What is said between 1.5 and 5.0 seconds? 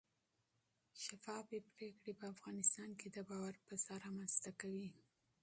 پرېکړې په افغانستان کې د باور فضا رامنځته کوي